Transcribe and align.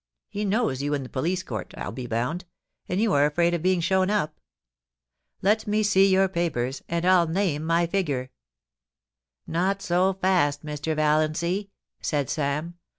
He 0.29 0.45
knows 0.45 0.81
you 0.81 0.95
in 0.95 1.03
the 1.03 1.09
police 1.09 1.43
court, 1.43 1.75
I'll 1.77 1.91
be 1.91 2.07
bound, 2.07 2.45
and 2.89 2.99
you 2.99 3.13
are 3.13 3.27
afraid 3.27 3.53
of 3.53 3.61
being 3.61 3.81
shown 3.81 4.09
up. 4.09 4.39
Let 5.43 5.67
me 5.67 5.83
see 5.83 6.07
your 6.07 6.27
papers, 6.27 6.81
and 6.89 7.05
I'll 7.05 7.27
name 7.27 7.63
my 7.63 7.85
figure.'' 7.85 8.31
Not 9.45 9.79
so 9.83 10.13
fast, 10.13 10.65
Mr. 10.65 10.95
Valiancy,' 10.95 11.69
said 12.01 12.31
Sam. 12.31 12.79